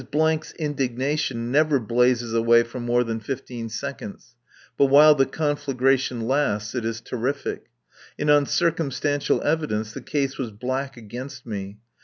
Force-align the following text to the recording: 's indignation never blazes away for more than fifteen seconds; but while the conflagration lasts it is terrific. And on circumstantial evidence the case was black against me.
's 0.01 0.51
indignation 0.57 1.51
never 1.51 1.79
blazes 1.79 2.33
away 2.33 2.63
for 2.63 2.79
more 2.79 3.03
than 3.03 3.19
fifteen 3.19 3.69
seconds; 3.69 4.35
but 4.75 4.87
while 4.87 5.13
the 5.13 5.27
conflagration 5.27 6.21
lasts 6.27 6.73
it 6.73 6.83
is 6.83 6.99
terrific. 7.01 7.65
And 8.17 8.31
on 8.31 8.47
circumstantial 8.47 9.43
evidence 9.43 9.93
the 9.93 10.01
case 10.01 10.39
was 10.39 10.49
black 10.49 10.97
against 10.97 11.45
me. 11.45 11.77